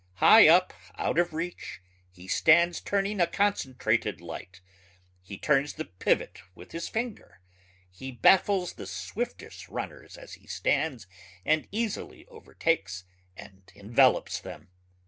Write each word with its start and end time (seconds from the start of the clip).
High 0.15 0.47
up 0.47 0.73
out 0.97 1.19
of 1.19 1.31
reach 1.31 1.79
he 2.09 2.27
stands 2.27 2.81
turning 2.81 3.21
a 3.21 3.27
concentrated 3.27 4.19
light... 4.19 4.59
he 5.21 5.37
turns 5.37 5.73
the 5.73 5.85
pivot 5.85 6.41
with 6.55 6.71
his 6.71 6.89
finger... 6.89 7.39
he 7.91 8.11
baffles 8.11 8.73
the 8.73 8.87
swiftest 8.87 9.69
runners 9.69 10.17
as 10.17 10.33
he 10.33 10.47
stands 10.47 11.05
and 11.45 11.67
easily 11.71 12.25
overtakes 12.29 13.03
and 13.37 13.71
envelopes 13.75 14.39
them. 14.39 14.69